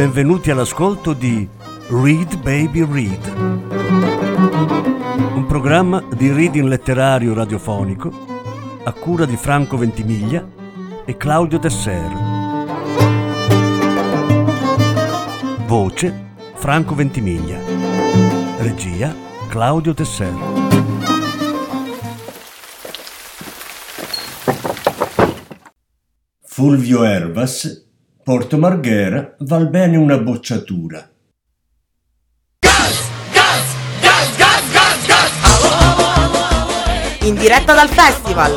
[0.00, 1.46] Benvenuti all'ascolto di
[1.88, 3.34] Read Baby Read,
[5.34, 8.10] un programma di reading letterario radiofonico
[8.82, 10.42] a cura di Franco Ventimiglia
[11.04, 12.10] e Claudio Tesser.
[15.66, 17.58] Voce Franco Ventimiglia.
[18.56, 19.14] Regia
[19.50, 20.32] Claudio Tesser.
[26.40, 27.89] Fulvio Ervas,
[28.30, 31.04] Porto Marghera, val bene una bocciatura.
[37.22, 38.54] In diretta dal festival.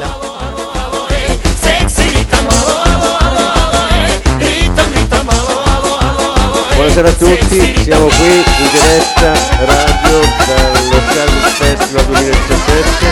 [6.75, 9.33] Buonasera a tutti, siamo qui in diretta
[9.65, 13.05] radio dallo Charles Festival 2017.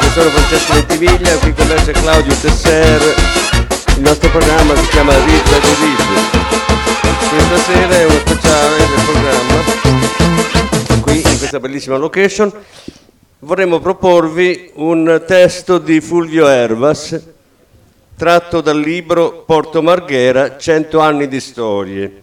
[0.00, 3.61] Io sono Francesco Ventimiglia, qui con me c'è Claudio Tesser.
[4.02, 6.02] Il nostro programma si chiama by the Read.
[7.28, 12.52] Questa sera è uno speciale del programma, qui in questa bellissima location.
[13.38, 17.16] Vorremmo proporvi un testo di Fulvio Ervas
[18.16, 22.22] tratto dal libro Porto Marghera, 100 anni di storie.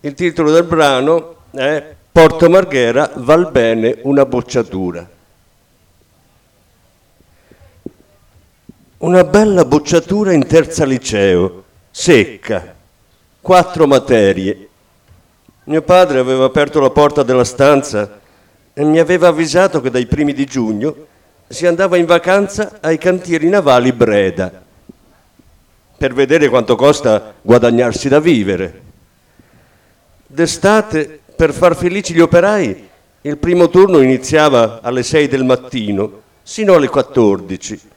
[0.00, 5.06] Il titolo del brano è Porto Marghera val bene una bocciatura.
[8.98, 12.74] Una bella bocciatura in terza liceo, secca,
[13.42, 14.68] quattro materie.
[15.64, 18.18] Mio padre aveva aperto la porta della stanza
[18.72, 20.96] e mi aveva avvisato che dai primi di giugno
[21.46, 24.62] si andava in vacanza ai cantieri navali Breda
[25.98, 28.80] per vedere quanto costa guadagnarsi da vivere.
[30.26, 32.88] D'estate, per far felici gli operai,
[33.20, 37.94] il primo turno iniziava alle 6 del mattino, sino alle 14.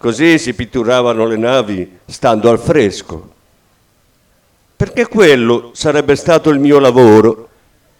[0.00, 3.32] Così si pitturavano le navi stando al fresco.
[4.74, 7.46] Perché quello sarebbe stato il mio lavoro,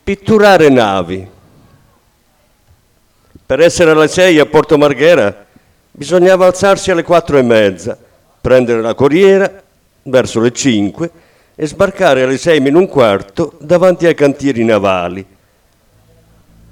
[0.02, 1.28] pitturare navi.
[3.44, 5.44] Per essere alle 6 a Porto Marghera
[5.90, 7.98] bisognava alzarsi alle 4 e mezza,
[8.40, 9.62] prendere la corriera
[10.04, 11.10] verso le 5
[11.54, 15.26] e sbarcare alle 6 meno un quarto davanti ai cantieri navali.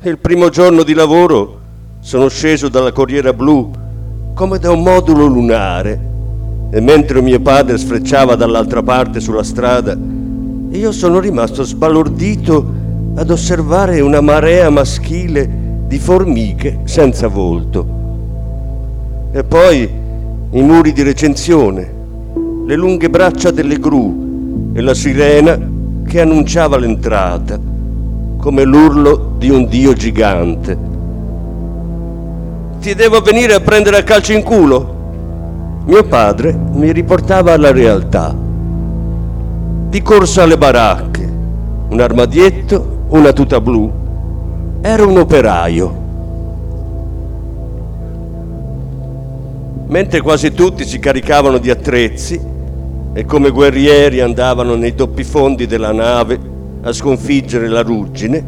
[0.05, 1.61] Il primo giorno di lavoro
[2.01, 3.88] sono sceso dalla Corriera Blu
[4.39, 5.99] come da un modulo lunare
[6.71, 9.99] e mentre mio padre sfrecciava dall'altra parte sulla strada,
[10.71, 12.65] io sono rimasto sbalordito
[13.17, 15.51] ad osservare una marea maschile
[15.89, 17.85] di formiche senza volto.
[19.33, 19.91] E poi
[20.51, 21.93] i muri di recensione,
[22.65, 25.59] le lunghe braccia delle gru, e la sirena
[26.07, 27.59] che annunciava l'entrata,
[28.37, 30.88] come l'urlo di un dio gigante.
[32.81, 34.95] Ti devo venire a prendere a calcio in culo?
[35.85, 38.33] Mio padre mi riportava alla realtà.
[39.89, 41.29] Di corsa alle baracche,
[41.89, 43.91] un armadietto, una tuta blu.
[44.81, 46.07] Ero un operaio.
[49.89, 52.41] Mentre quasi tutti si caricavano di attrezzi,
[53.13, 56.39] e come guerrieri andavano nei doppi fondi della nave
[56.83, 58.45] a sconfiggere la ruggine,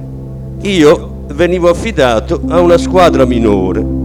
[0.60, 4.00] io venivo affidato a una squadra minore.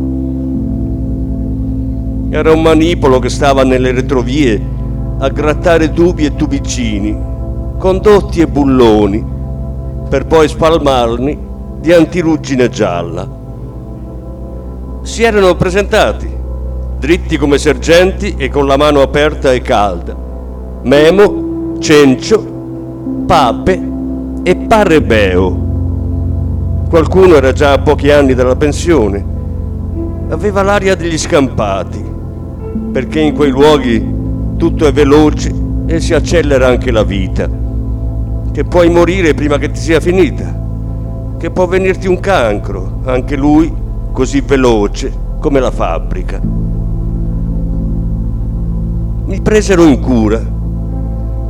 [2.36, 4.62] Era un manipolo che stava nelle retrovie
[5.20, 7.18] a grattare tubi e tubicini,
[7.78, 9.26] condotti e bulloni,
[10.10, 11.40] per poi spalmarli
[11.80, 13.26] di antiruggine gialla.
[15.04, 16.30] Si erano presentati,
[17.00, 20.14] dritti come sergenti e con la mano aperta e calda
[20.82, 22.46] Memo, Cencio,
[23.26, 23.82] Pape
[24.44, 25.64] e Parrebeo.
[26.90, 29.26] Qualcuno era già a pochi anni dalla pensione.
[30.28, 32.05] Aveva l'aria degli scampati,
[32.92, 34.14] perché in quei luoghi
[34.58, 35.54] tutto è veloce
[35.86, 37.50] e si accelera anche la vita.
[38.52, 40.64] Che puoi morire prima che ti sia finita.
[41.38, 43.72] Che può venirti un cancro, anche lui
[44.12, 46.42] così veloce come la fabbrica.
[49.26, 50.54] Mi presero in cura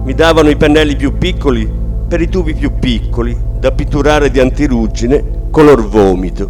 [0.05, 1.67] mi davano i pennelli più piccoli
[2.07, 6.49] per i tubi più piccoli da pitturare di antiruggine color vomito.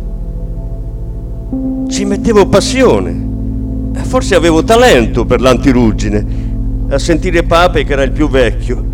[1.88, 3.25] Ci mettevo passione,
[4.04, 6.26] forse avevo talento per l'antiruggine,
[6.90, 8.94] a sentire Pape che era il più vecchio.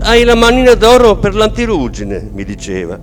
[0.00, 2.98] Hai la manina d'oro per l'antiruggine, mi diceva.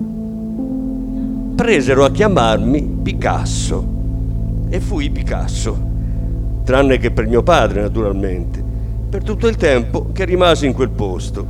[1.56, 3.88] Presero a chiamarmi Picasso
[4.70, 5.78] e fui Picasso,
[6.64, 8.64] tranne che per mio padre naturalmente
[9.14, 11.46] per tutto il tempo che rimasi in quel posto.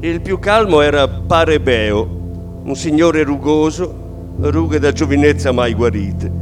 [0.00, 6.32] Il più calmo era Parebeo, un signore rugoso, rughe da giovinezza mai guarite.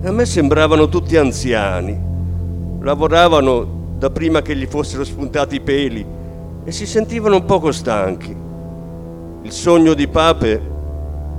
[0.00, 1.98] A me sembravano tutti anziani.
[2.80, 6.06] Lavoravano da prima che gli fossero spuntati i peli
[6.62, 8.34] e si sentivano un poco stanchi.
[9.42, 10.62] Il sogno di Pape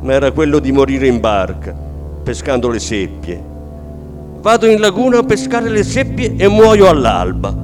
[0.03, 1.73] era quello di morire in barca,
[2.21, 3.41] pescando le seppie.
[4.41, 7.55] Vado in laguna a pescare le seppie e muoio all'alba.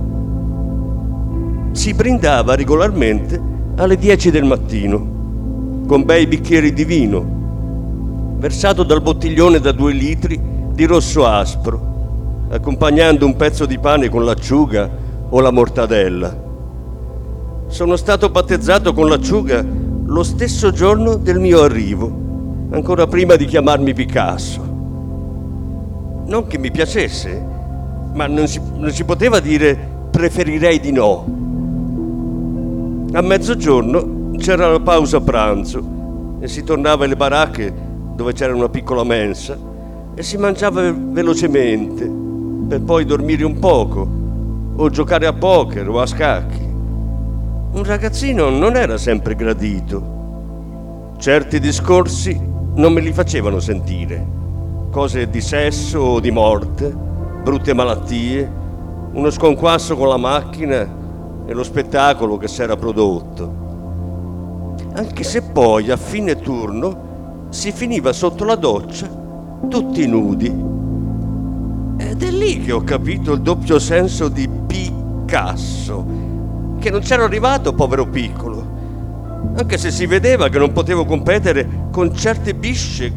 [1.73, 3.41] Si brindava regolarmente
[3.75, 5.07] alle 10 del mattino,
[5.87, 7.25] con bei bicchieri di vino,
[8.37, 14.25] versato dal bottiglione da due litri di rosso aspro, accompagnando un pezzo di pane con
[14.25, 14.89] l'acciuga
[15.29, 16.43] o la mortadella.
[17.67, 19.65] Sono stato battezzato con l'acciuga
[20.05, 22.11] lo stesso giorno del mio arrivo,
[22.71, 24.73] ancora prima di chiamarmi Picasso.
[26.25, 27.45] Non che mi piacesse,
[28.11, 29.79] ma non si, non si poteva dire
[30.11, 31.23] preferirei di no.
[33.13, 37.73] A mezzogiorno c'era la pausa pranzo e si tornava alle baracche
[38.13, 39.73] dove c'era una piccola mensa
[40.15, 42.09] e si mangiava velocemente
[42.67, 44.07] per poi dormire un poco
[44.77, 46.63] o giocare a poker o a scacchi.
[46.63, 51.13] Un ragazzino non era sempre gradito.
[51.17, 52.39] Certi discorsi
[52.75, 54.25] non me li facevano sentire.
[54.89, 56.95] Cose di sesso o di morte,
[57.43, 58.49] brutte malattie,
[59.11, 60.87] uno sconquasso con la macchina
[61.45, 63.63] e lo spettacolo che si era prodotto.
[64.93, 69.23] Anche se poi a fine turno si finiva sotto la doccia
[69.69, 70.73] tutti nudi
[71.97, 76.05] ed è lì che ho capito il doppio senso di Picasso,
[76.79, 78.73] che non c'ero arrivato, povero piccolo.
[79.55, 83.11] Anche se si vedeva che non potevo competere con certe bisce,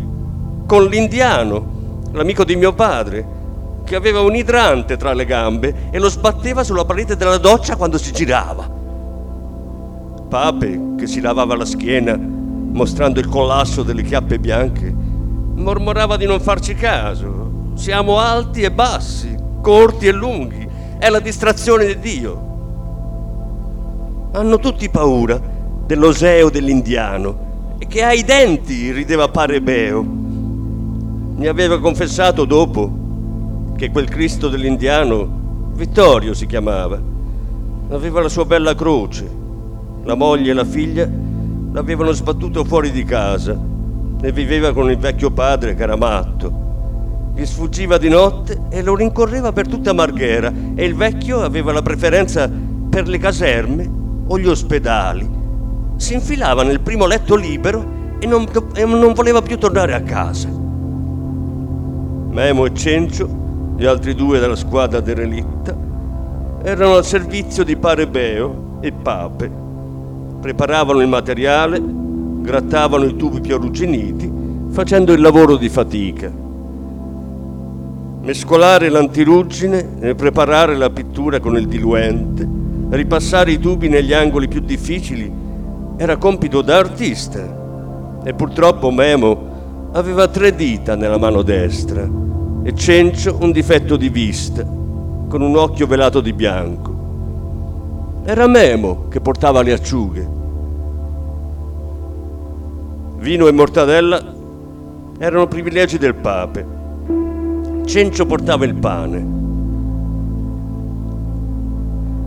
[0.67, 3.37] con l'indiano, l'amico di mio padre,
[3.85, 7.99] che aveva un idrante tra le gambe e lo sbatteva sulla parete della doccia quando
[7.99, 8.69] si girava.
[10.29, 14.95] Pape, che si lavava la schiena, mostrando il collasso delle chiappe bianche,
[15.59, 20.67] mormorava di non farci caso, siamo alti e bassi, corti e lunghi.
[20.99, 22.47] È la distrazione di Dio.
[24.33, 25.41] Hanno tutti paura
[25.87, 30.03] dell'oseo dell'indiano e che ha i denti, rideva pare Beo.
[30.03, 32.93] Mi aveva confessato dopo
[33.77, 35.37] che quel Cristo dell'indiano,
[35.75, 37.01] Vittorio si chiamava,
[37.91, 39.37] aveva la sua bella croce.
[40.03, 41.09] La moglie e la figlia
[41.73, 43.77] l'avevano sbattuto fuori di casa
[44.21, 46.67] e viveva con il vecchio padre che era matto
[47.39, 51.83] gli sfuggiva di notte e lo rincorreva per tutta Marghera e il vecchio aveva la
[51.83, 52.51] preferenza
[52.91, 53.89] per le caserme
[54.27, 55.31] o gli ospedali.
[55.95, 58.45] Si infilava nel primo letto libero e non,
[58.75, 60.49] e non voleva più tornare a casa.
[62.31, 63.29] Memo e Cencio,
[63.77, 65.77] gli altri due della squadra derelitta,
[66.65, 69.49] erano al servizio di Pare Beo e Pape.
[70.41, 71.81] Preparavano il materiale,
[72.49, 74.33] grattavano i tubi più arrugginiti,
[74.71, 76.47] facendo il lavoro di fatica
[78.29, 82.47] mescolare l'antiruggine e preparare la pittura con il diluente,
[82.91, 85.33] ripassare i tubi negli angoli più difficili,
[85.97, 88.21] era compito da artista.
[88.23, 92.07] E purtroppo Memo aveva tre dita nella mano destra
[92.63, 96.97] e Cencio un difetto di vista, con un occhio velato di bianco.
[98.25, 100.38] Era Memo che portava le acciughe.
[103.19, 104.35] Vino e mortadella
[105.19, 106.77] erano privilegi del pape
[107.89, 109.27] Cencio portava il pane.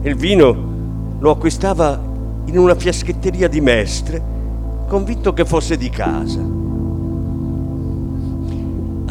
[0.01, 0.69] Il vino
[1.19, 2.01] lo acquistava
[2.45, 4.19] in una fiaschetteria di Mestre,
[4.87, 6.39] convinto che fosse di casa.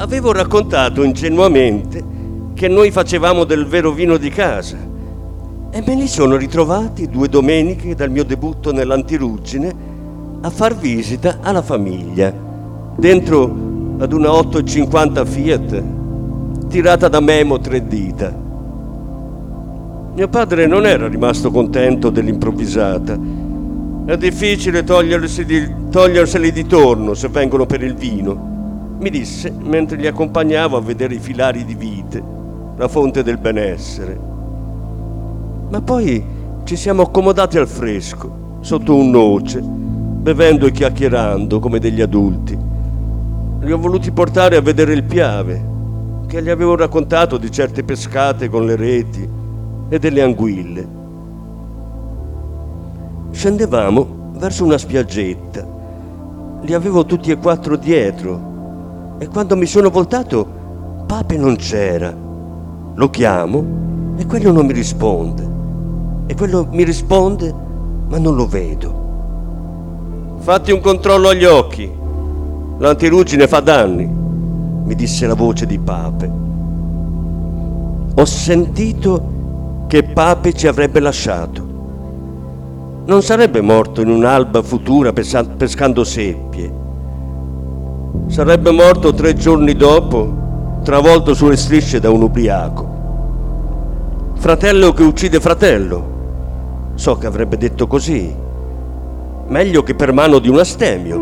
[0.02, 2.02] Avevo raccontato ingenuamente
[2.54, 4.76] che noi facevamo del vero vino di casa
[5.70, 9.89] e me li sono ritrovati due domeniche dal mio debutto nell'antiruggine
[10.42, 12.32] a far visita alla famiglia,
[12.96, 13.68] dentro
[13.98, 15.82] ad una 850 Fiat
[16.68, 18.32] tirata da Memo tre dita.
[20.14, 23.18] Mio padre non era rimasto contento dell'improvvisata.
[24.06, 29.98] È difficile toglierseli di, toglierseli di torno se vengono per il vino, mi disse mentre
[29.98, 32.22] li accompagnavo a vedere i filari di vite,
[32.76, 34.18] la fonte del benessere.
[35.68, 36.24] Ma poi
[36.64, 39.62] ci siamo accomodati al fresco, sotto un noce,
[40.20, 42.58] bevendo e chiacchierando come degli adulti.
[43.60, 45.68] Li ho voluti portare a vedere il piave,
[46.26, 49.28] che gli avevo raccontato di certe pescate con le reti
[49.88, 50.88] e delle anguille.
[53.30, 55.66] Scendevamo verso una spiaggetta.
[56.60, 60.58] Li avevo tutti e quattro dietro e quando mi sono voltato
[61.06, 62.14] Pape non c'era.
[62.94, 65.48] Lo chiamo e quello non mi risponde.
[66.26, 67.54] E quello mi risponde
[68.08, 68.99] ma non lo vedo.
[70.40, 71.90] Fatti un controllo agli occhi.
[72.78, 76.32] L'antiruggine fa danni mi disse la voce di Pape.
[78.14, 81.68] Ho sentito che Pape ci avrebbe lasciato.
[83.04, 86.72] Non sarebbe morto in un'alba futura pescando seppie.
[88.28, 92.88] Sarebbe morto tre giorni dopo, travolto sulle strisce da un ubriaco.
[94.34, 96.08] Fratello che uccide fratello.
[96.94, 98.48] So che avrebbe detto così.
[99.50, 101.16] Meglio che per mano di un astemio.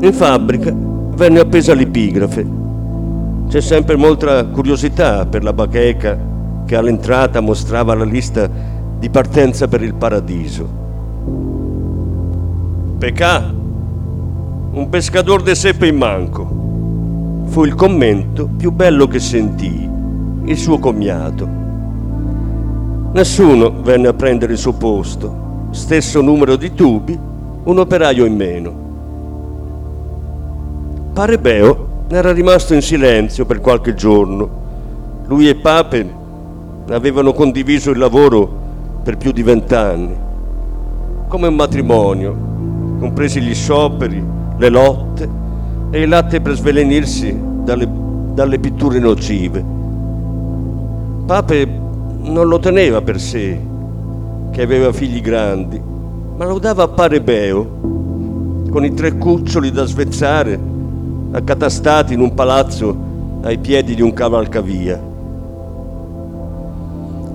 [0.00, 2.44] In fabbrica venne appesa l'epigrafe.
[3.48, 6.18] C'è sempre molta curiosità per la bacheca
[6.66, 8.50] che all'entrata mostrava la lista
[8.98, 10.68] di partenza per il paradiso.
[12.98, 13.54] Pecà,
[14.72, 17.44] un pescatore de seppe in manco.
[17.44, 19.88] Fu il commento più bello che sentii,
[20.46, 21.48] il suo commiato.
[23.12, 25.41] Nessuno venne a prendere il suo posto,
[25.72, 27.18] stesso numero di tubi,
[27.64, 28.80] un operaio in meno.
[31.14, 34.60] Parebeo era rimasto in silenzio per qualche giorno.
[35.26, 36.20] Lui e Pape
[36.90, 38.60] avevano condiviso il lavoro
[39.02, 40.14] per più di vent'anni,
[41.28, 42.36] come un matrimonio,
[43.00, 44.22] compresi gli scioperi,
[44.58, 45.28] le lotte
[45.90, 47.88] e il latte per svelenirsi dalle,
[48.34, 49.64] dalle pitture nocive.
[51.24, 51.80] Pape
[52.20, 53.70] non lo teneva per sé,
[54.52, 55.80] che aveva figli grandi,
[56.36, 57.80] ma lo dava a Parebeo,
[58.70, 60.60] con i tre cuccioli da svezzare
[61.32, 62.94] accatastati in un palazzo
[63.42, 65.00] ai piedi di un cavalcavia.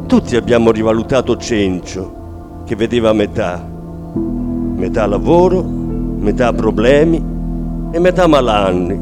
[0.05, 3.67] Tutti abbiamo rivalutato Cencio, che vedeva metà,
[4.75, 7.17] metà lavoro, metà problemi
[7.91, 8.95] e metà malanni.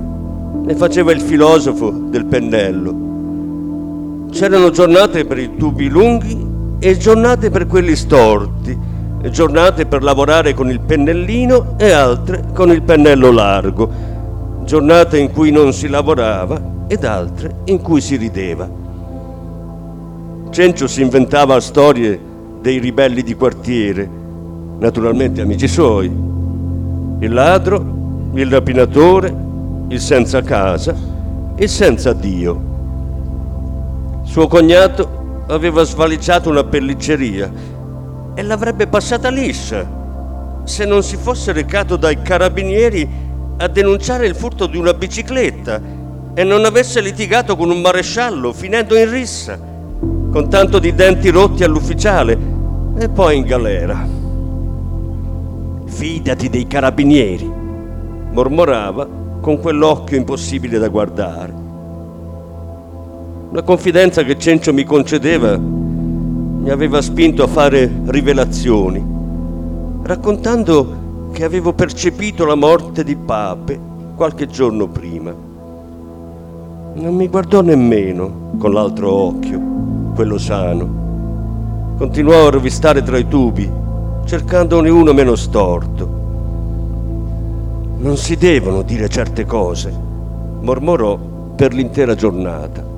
[0.64, 3.04] Ne faceva il filosofo del pennello.
[4.32, 6.45] C'erano giornate per i tubi lunghi
[6.80, 8.78] e giornate per quelli storti,
[9.30, 14.14] giornate per lavorare con il pennellino e altre con il pennello largo
[14.66, 18.68] giornate in cui non si lavorava ed altre in cui si rideva.
[20.50, 22.20] Cencio si inventava storie
[22.62, 24.10] dei ribelli di quartiere,
[24.80, 27.94] naturalmente amici suoi, il ladro,
[28.34, 29.36] il rapinatore,
[29.90, 30.96] il senza casa,
[31.58, 32.74] il senza Dio.
[34.24, 37.52] Suo cognato aveva svalicciato una pellicceria
[38.34, 40.04] e l'avrebbe passata liscia
[40.64, 43.08] se non si fosse recato dai carabinieri
[43.58, 45.80] a denunciare il furto di una bicicletta
[46.34, 51.64] e non avesse litigato con un maresciallo finendo in rissa, con tanto di denti rotti
[51.64, 52.38] all'ufficiale
[52.98, 54.06] e poi in galera.
[55.86, 57.50] Fidati dei carabinieri,
[58.32, 59.08] mormorava
[59.40, 61.65] con quell'occhio impossibile da guardare.
[63.56, 69.02] La confidenza che Cencio mi concedeva mi aveva spinto a fare rivelazioni,
[70.02, 73.80] raccontando che avevo percepito la morte di Pape
[74.14, 75.34] qualche giorno prima.
[76.96, 79.62] Non mi guardò nemmeno con l'altro occhio,
[80.14, 81.94] quello sano.
[81.98, 83.72] Continuò a rovistare tra i tubi,
[84.26, 86.10] cercandone uno meno storto.
[88.00, 89.94] Non si devono dire certe cose,
[90.60, 91.18] mormorò
[91.56, 92.95] per l'intera giornata.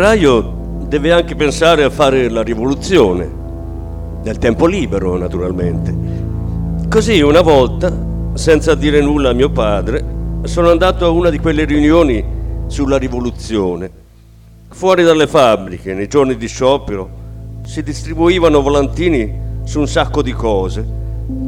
[0.00, 3.30] L'operaio deve anche pensare a fare la rivoluzione,
[4.24, 5.94] nel tempo libero naturalmente.
[6.88, 7.94] Così una volta,
[8.32, 10.02] senza dire nulla a mio padre,
[10.44, 12.24] sono andato a una di quelle riunioni
[12.66, 13.90] sulla rivoluzione.
[14.70, 17.10] Fuori dalle fabbriche, nei giorni di sciopero,
[17.66, 19.30] si distribuivano volantini
[19.64, 20.82] su un sacco di cose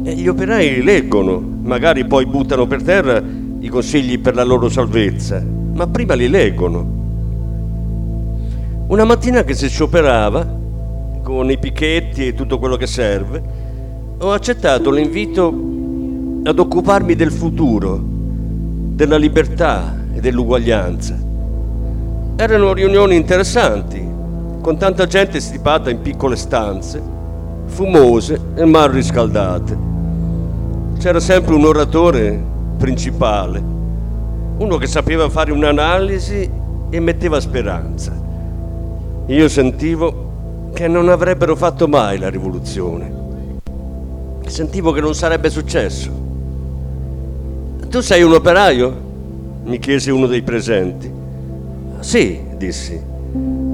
[0.03, 3.19] e gli operai leggono, magari poi buttano per terra
[3.59, 5.43] i consigli per la loro salvezza,
[5.73, 6.92] ma prima li leggono
[8.87, 10.45] una mattina che si scioperava,
[11.23, 13.41] con i picchetti e tutto quello che serve,
[14.19, 15.47] ho accettato l'invito
[16.43, 21.17] ad occuparmi del futuro, della libertà e dell'uguaglianza.
[22.35, 24.05] Erano riunioni interessanti,
[24.61, 27.01] con tanta gente stipata in piccole stanze,
[27.65, 29.77] fumose e mal riscaldate.
[30.99, 32.41] C'era sempre un oratore
[32.77, 33.63] principale,
[34.57, 36.49] uno che sapeva fare un'analisi
[36.89, 38.22] e metteva speranza.
[39.27, 40.31] Io sentivo
[40.73, 43.21] che non avrebbero fatto mai la rivoluzione.
[44.45, 46.09] Sentivo che non sarebbe successo.
[47.89, 49.11] Tu sei un operaio?
[49.65, 51.09] mi chiese uno dei presenti.
[52.01, 52.99] Sì, dissi.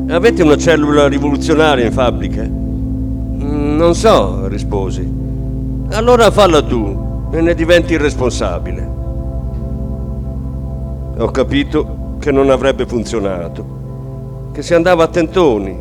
[0.10, 2.44] Avete una cellula rivoluzionaria in fabbrica?
[2.44, 5.12] "Mm, Non so, risposi.
[5.92, 8.88] Allora falla tu e ne diventi il responsabile.
[11.18, 13.66] Ho capito che non avrebbe funzionato,
[14.60, 15.74] che si andava a tentoni.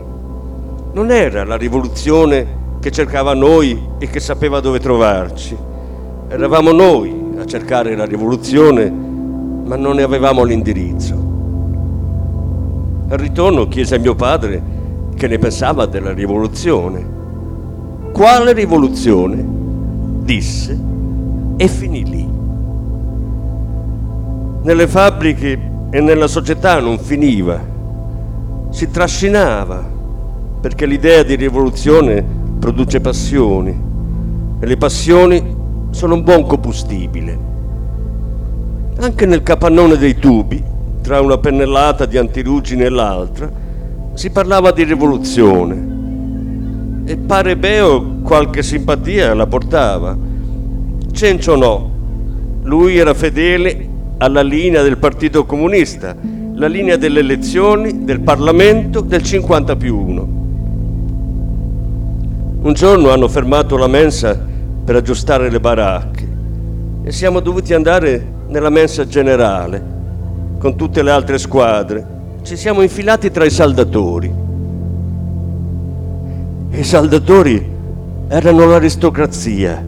[0.92, 2.46] Non era la rivoluzione
[2.78, 5.56] che cercava noi e che sapeva dove trovarci.
[6.28, 11.14] Eravamo noi a cercare la rivoluzione, ma non ne avevamo l'indirizzo.
[13.08, 14.62] Al ritorno chiese a mio padre
[15.16, 17.04] che ne pensava della rivoluzione.
[18.12, 19.44] Quale rivoluzione?
[20.22, 20.78] Disse
[21.56, 22.28] e finì lì.
[24.62, 27.67] Nelle fabbriche e nella società non finiva,
[28.70, 29.84] si trascinava,
[30.60, 32.24] perché l'idea di rivoluzione
[32.58, 33.86] produce passioni
[34.60, 35.56] e le passioni
[35.90, 37.46] sono un buon combustibile.
[39.00, 40.62] Anche nel capannone dei tubi,
[41.00, 43.50] tra una pennellata di antirugine e l'altra,
[44.14, 45.96] si parlava di rivoluzione.
[47.04, 50.16] E pare Beo qualche simpatia la portava.
[51.12, 51.90] Cencio no.
[52.64, 56.14] Lui era fedele alla linea del Partito Comunista,
[56.58, 60.28] la linea delle elezioni, del Parlamento, del 50 più 1.
[62.62, 64.36] Un giorno hanno fermato la mensa
[64.84, 66.28] per aggiustare le baracche
[67.04, 69.80] e siamo dovuti andare nella mensa generale
[70.58, 72.04] con tutte le altre squadre.
[72.42, 74.34] Ci siamo infilati tra i saldatori.
[76.72, 77.70] I saldatori
[78.26, 79.86] erano l'aristocrazia.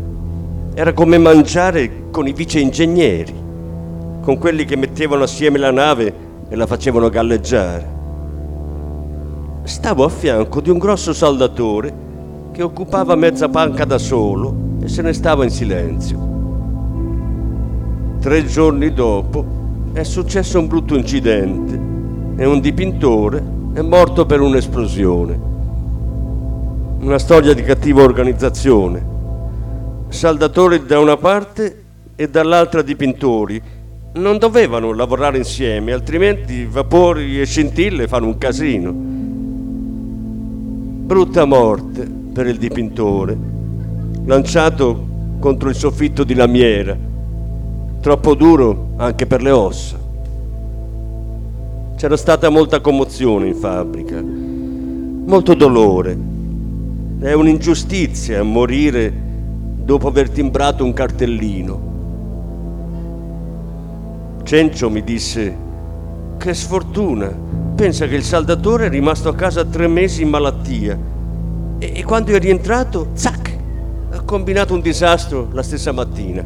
[0.75, 3.35] Era come mangiare con i vice ingegneri,
[4.21, 7.99] con quelli che mettevano assieme la nave e la facevano galleggiare.
[9.63, 11.95] Stavo a fianco di un grosso saldatore
[12.51, 16.29] che occupava mezza panca da solo e se ne stava in silenzio.
[18.21, 19.45] Tre giorni dopo
[19.93, 21.81] è successo un brutto incidente
[22.37, 25.49] e un dipintore è morto per un'esplosione.
[27.01, 29.19] Una storia di cattiva organizzazione.
[30.09, 31.85] Saldatori da una parte
[32.17, 33.63] e dall'altra dipintori.
[34.13, 38.93] Non dovevano lavorare insieme, altrimenti vapori e scintille fanno un casino.
[41.07, 43.39] Brutta morte per il dipintore,
[44.25, 45.07] lanciato
[45.39, 46.99] contro il soffitto di lamiera,
[48.01, 49.97] troppo duro anche per le ossa.
[51.97, 56.19] C'era stata molta commozione in fabbrica, molto dolore.
[57.21, 59.13] È un'ingiustizia morire
[59.85, 61.90] dopo aver timbrato un cartellino.
[64.51, 65.57] Cencio mi disse,
[66.37, 67.33] che sfortuna,
[67.77, 70.99] pensa che il saldatore è rimasto a casa tre mesi in malattia
[71.79, 73.57] e, e quando è rientrato, zac,
[74.11, 76.45] ha combinato un disastro la stessa mattina.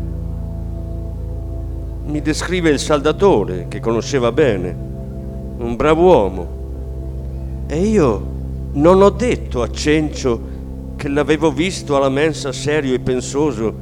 [2.05, 4.77] Mi descrive il saldatore che conosceva bene,
[5.57, 6.49] un bravo uomo.
[7.69, 8.27] E io
[8.73, 10.40] non ho detto a Cencio
[10.97, 13.75] che l'avevo visto alla mensa serio e pensoso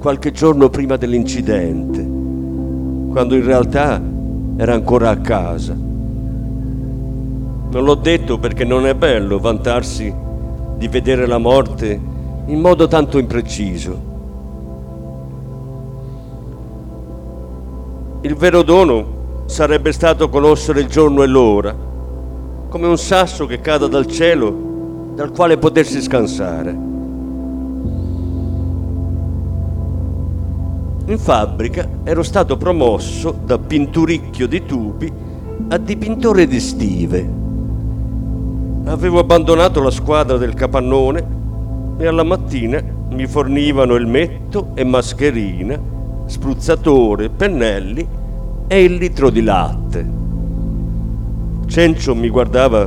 [0.00, 2.26] qualche giorno prima dell'incidente,
[3.10, 4.00] quando in realtà
[4.56, 5.74] era ancora a casa.
[7.70, 10.12] Non l'ho detto perché non è bello vantarsi
[10.76, 12.00] di vedere la morte
[12.46, 14.06] in modo tanto impreciso.
[18.22, 19.16] Il vero dono
[19.46, 21.74] sarebbe stato conoscere il giorno e l'ora,
[22.68, 24.66] come un sasso che cada dal cielo
[25.14, 26.87] dal quale potersi scansare.
[31.08, 35.10] In fabbrica ero stato promosso da pinturicchio di tubi
[35.68, 37.26] a dipintore di stive.
[38.84, 41.26] Avevo abbandonato la squadra del capannone
[41.96, 45.80] e alla mattina mi fornivano elmetto e mascherina,
[46.26, 48.06] spruzzatore, pennelli
[48.66, 50.10] e il litro di latte.
[51.68, 52.86] Cencio mi guardava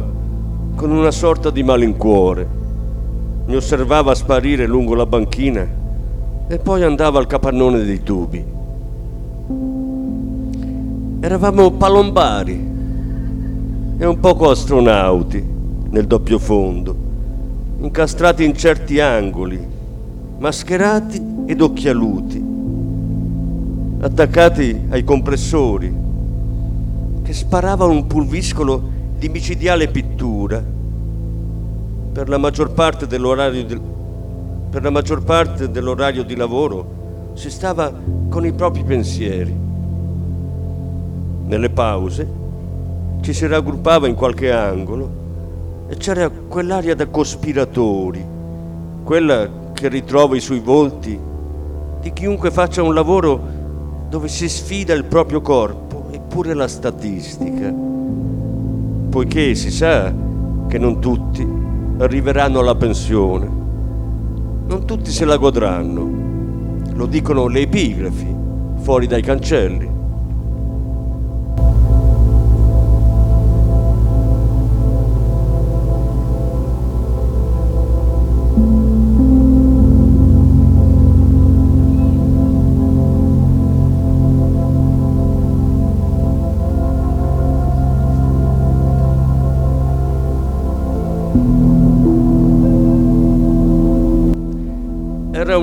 [0.76, 2.48] con una sorta di malincuore.
[3.48, 5.80] Mi osservava sparire lungo la banchina
[6.52, 8.44] e poi andava al capannone dei tubi.
[11.22, 12.70] Eravamo palombari
[13.98, 15.42] e un poco astronauti
[15.92, 16.94] nel doppio fondo,
[17.80, 19.66] incastrati in certi angoli,
[20.40, 22.46] mascherati ed occhialuti,
[24.02, 25.94] attaccati ai compressori
[27.24, 30.62] che sparavano un pulviscolo di micidiale pittura
[32.12, 33.91] per la maggior parte dell'orario di,
[34.72, 37.92] per la maggior parte dell'orario di lavoro si stava
[38.30, 39.54] con i propri pensieri.
[41.46, 42.26] Nelle pause
[43.20, 45.20] ci si raggruppava in qualche angolo
[45.90, 48.26] e c'era quell'aria da cospiratori,
[49.04, 51.20] quella che ritrovi sui volti
[52.00, 53.40] di chiunque faccia un lavoro
[54.08, 57.74] dove si sfida il proprio corpo e pure la statistica,
[59.10, 60.14] poiché si sa
[60.70, 61.46] che non tutti
[61.98, 63.61] arriveranno alla pensione,
[64.72, 68.34] non tutti se la godranno, lo dicono le epigrafi
[68.78, 69.91] fuori dai cancelli.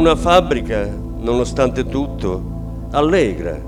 [0.09, 3.61] Una fabbrica, nonostante tutto, allegra,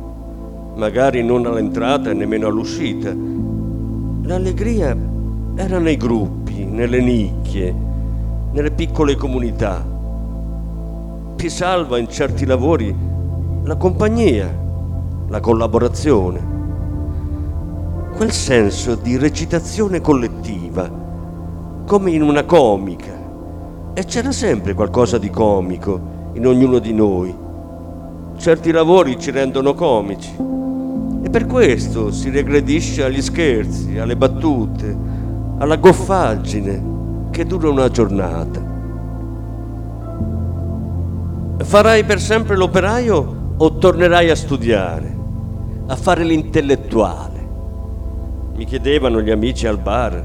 [0.74, 3.14] magari non all'entrata e nemmeno all'uscita.
[4.22, 4.96] L'allegria
[5.54, 7.74] era nei gruppi, nelle nicchie,
[8.52, 9.84] nelle piccole comunità.
[11.36, 12.96] Ti salva in certi lavori
[13.64, 14.50] la compagnia,
[15.28, 16.40] la collaborazione,
[18.16, 20.90] quel senso di recitazione collettiva,
[21.84, 23.12] come in una comica
[23.92, 27.34] e c'era sempre qualcosa di comico in ognuno di noi.
[28.36, 30.34] Certi lavori ci rendono comici
[31.22, 34.96] e per questo si regredisce agli scherzi, alle battute,
[35.58, 38.68] alla goffaggine che dura una giornata.
[41.58, 45.16] Farai per sempre l'operaio o tornerai a studiare,
[45.86, 47.48] a fare l'intellettuale?
[48.56, 50.24] Mi chiedevano gli amici al bar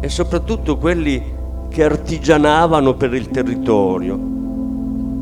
[0.00, 1.22] e soprattutto quelli
[1.68, 4.33] che artigianavano per il territorio,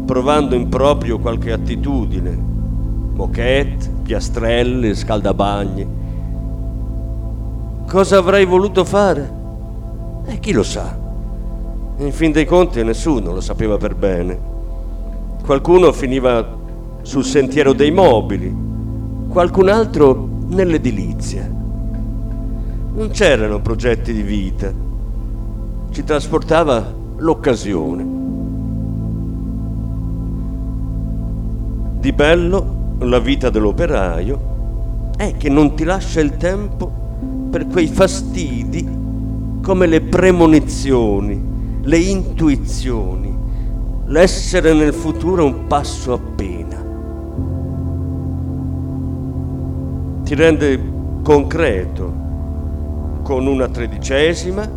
[0.04, 2.30] provando in proprio qualche attitudine,
[3.14, 5.86] moquette, piastrelle, scaldabagni.
[7.88, 9.40] Cosa avrei voluto fare?
[10.26, 10.98] E chi lo sa?
[11.98, 14.50] In fin dei conti nessuno lo sapeva per bene.
[15.44, 16.60] Qualcuno finiva
[17.02, 18.54] sul sentiero dei mobili,
[19.28, 21.50] qualcun altro nell'edilizia.
[22.94, 24.90] Non c'erano progetti di vita
[25.92, 28.21] ci trasportava l'occasione.
[32.02, 36.90] Di bello la vita dell'operaio è che non ti lascia il tempo
[37.48, 38.84] per quei fastidi
[39.62, 41.40] come le premonizioni,
[41.80, 43.32] le intuizioni,
[44.06, 46.84] l'essere nel futuro un passo appena.
[50.24, 50.80] Ti rende
[51.22, 52.12] concreto
[53.22, 54.68] con una tredicesima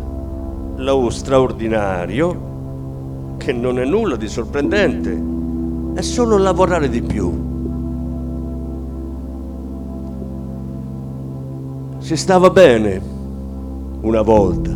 [0.76, 5.34] lo straordinario, che non è nulla di sorprendente,
[5.96, 7.32] è solo lavorare di più.
[12.00, 13.00] Si stava bene
[14.02, 14.75] una volta.